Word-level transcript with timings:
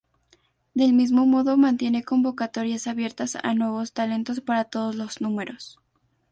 Del 0.73 0.93
mismo 0.93 1.27
modo 1.27 1.57
mantiene 1.57 2.03
convocatorias 2.03 2.87
abiertas 2.87 3.35
a 3.43 3.53
nuevos 3.53 3.93
talentos 3.93 4.41
para 4.41 4.63
todos 4.65 4.95
los 4.95 5.21
números. 5.21 5.77